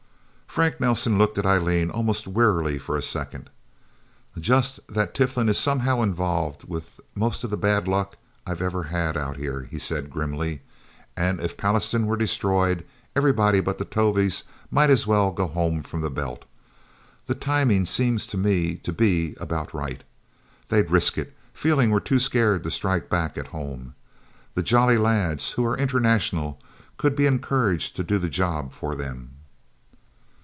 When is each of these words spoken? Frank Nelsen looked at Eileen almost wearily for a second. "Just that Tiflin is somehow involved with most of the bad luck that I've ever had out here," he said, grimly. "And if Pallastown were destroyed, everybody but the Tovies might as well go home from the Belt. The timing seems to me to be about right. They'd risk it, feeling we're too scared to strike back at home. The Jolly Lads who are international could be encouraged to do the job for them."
Frank 0.53 0.81
Nelsen 0.81 1.17
looked 1.17 1.37
at 1.37 1.45
Eileen 1.45 1.89
almost 1.89 2.27
wearily 2.27 2.77
for 2.77 2.97
a 2.97 3.01
second. 3.01 3.49
"Just 4.37 4.85
that 4.89 5.13
Tiflin 5.15 5.47
is 5.47 5.57
somehow 5.57 6.01
involved 6.01 6.65
with 6.67 6.99
most 7.15 7.45
of 7.45 7.49
the 7.51 7.55
bad 7.55 7.87
luck 7.87 8.17
that 8.45 8.51
I've 8.51 8.61
ever 8.61 8.83
had 8.83 9.15
out 9.15 9.37
here," 9.37 9.65
he 9.71 9.79
said, 9.79 10.09
grimly. 10.09 10.61
"And 11.15 11.39
if 11.39 11.55
Pallastown 11.55 12.05
were 12.05 12.17
destroyed, 12.17 12.85
everybody 13.15 13.61
but 13.61 13.77
the 13.77 13.85
Tovies 13.85 14.43
might 14.69 14.89
as 14.89 15.07
well 15.07 15.31
go 15.31 15.47
home 15.47 15.81
from 15.83 16.01
the 16.01 16.11
Belt. 16.11 16.43
The 17.27 17.33
timing 17.35 17.85
seems 17.85 18.27
to 18.27 18.37
me 18.37 18.75
to 18.75 18.91
be 18.91 19.37
about 19.39 19.73
right. 19.73 20.03
They'd 20.67 20.91
risk 20.91 21.17
it, 21.17 21.33
feeling 21.53 21.91
we're 21.91 22.01
too 22.01 22.19
scared 22.19 22.63
to 22.63 22.71
strike 22.71 23.09
back 23.09 23.37
at 23.37 23.47
home. 23.55 23.95
The 24.55 24.63
Jolly 24.63 24.97
Lads 24.97 25.51
who 25.51 25.63
are 25.65 25.77
international 25.77 26.59
could 26.97 27.15
be 27.15 27.25
encouraged 27.25 27.95
to 27.95 28.03
do 28.03 28.17
the 28.17 28.27
job 28.27 28.73
for 28.73 28.95
them." 28.95 29.35